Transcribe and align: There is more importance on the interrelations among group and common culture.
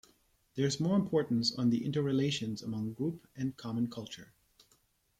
There 0.55 0.65
is 0.65 0.79
more 0.79 0.95
importance 0.95 1.53
on 1.55 1.69
the 1.69 1.85
interrelations 1.85 2.63
among 2.63 2.93
group 2.93 3.27
and 3.35 3.55
common 3.55 3.87
culture. 3.87 4.33